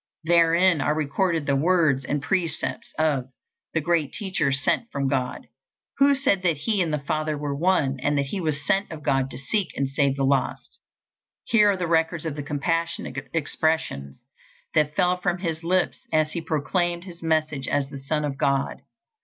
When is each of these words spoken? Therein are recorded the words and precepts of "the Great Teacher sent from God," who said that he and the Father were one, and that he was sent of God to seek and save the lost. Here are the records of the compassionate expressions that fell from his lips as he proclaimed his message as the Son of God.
Therein 0.23 0.81
are 0.81 0.95
recorded 0.95 1.45
the 1.45 1.55
words 1.55 2.05
and 2.05 2.23
precepts 2.23 2.91
of 2.97 3.25
"the 3.75 3.81
Great 3.81 4.11
Teacher 4.11 4.51
sent 4.51 4.89
from 4.91 5.07
God," 5.07 5.45
who 5.99 6.15
said 6.15 6.41
that 6.41 6.57
he 6.57 6.81
and 6.81 6.91
the 6.91 6.97
Father 6.97 7.37
were 7.37 7.53
one, 7.55 7.99
and 7.99 8.17
that 8.17 8.25
he 8.25 8.41
was 8.41 8.65
sent 8.65 8.91
of 8.91 9.03
God 9.03 9.29
to 9.29 9.37
seek 9.37 9.77
and 9.77 9.87
save 9.87 10.15
the 10.15 10.23
lost. 10.23 10.79
Here 11.43 11.69
are 11.69 11.77
the 11.77 11.85
records 11.85 12.25
of 12.25 12.35
the 12.35 12.41
compassionate 12.41 13.29
expressions 13.31 14.17
that 14.73 14.95
fell 14.95 15.17
from 15.21 15.37
his 15.37 15.63
lips 15.63 16.07
as 16.11 16.31
he 16.33 16.41
proclaimed 16.41 17.03
his 17.03 17.21
message 17.21 17.67
as 17.67 17.89
the 17.91 17.99
Son 17.99 18.25
of 18.25 18.39
God. 18.39 18.81